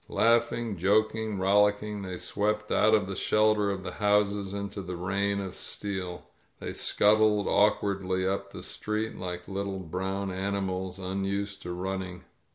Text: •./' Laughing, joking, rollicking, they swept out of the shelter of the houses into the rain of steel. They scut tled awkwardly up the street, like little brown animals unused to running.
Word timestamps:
•./' 0.05 0.07
Laughing, 0.15 0.77
joking, 0.77 1.37
rollicking, 1.37 2.01
they 2.01 2.17
swept 2.17 2.71
out 2.71 2.95
of 2.95 3.05
the 3.05 3.15
shelter 3.15 3.69
of 3.69 3.83
the 3.83 3.91
houses 3.91 4.51
into 4.51 4.81
the 4.81 4.95
rain 4.95 5.39
of 5.39 5.53
steel. 5.53 6.23
They 6.59 6.73
scut 6.73 7.19
tled 7.19 7.45
awkwardly 7.45 8.25
up 8.27 8.49
the 8.51 8.63
street, 8.63 9.15
like 9.15 9.47
little 9.47 9.77
brown 9.77 10.31
animals 10.31 10.97
unused 10.97 11.61
to 11.61 11.71
running. 11.73 12.23